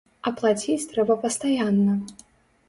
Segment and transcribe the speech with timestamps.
[0.29, 1.93] А плаціць трэба пастаянна.